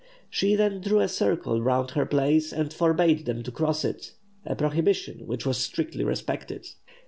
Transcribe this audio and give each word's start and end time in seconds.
She 0.31 0.55
then 0.55 0.81
drew 0.81 0.99
a 0.99 1.07
circle 1.07 1.61
round 1.61 1.91
her 1.91 2.07
place, 2.07 2.51
and 2.51 2.73
forbade 2.73 3.25
them 3.25 3.43
to 3.43 3.51
cross 3.51 3.85
it; 3.85 4.13
a 4.43 4.55
prohibition 4.55 5.27
which 5.27 5.45
was 5.45 5.57
strictly 5.59 6.03
respected. 6.03 6.65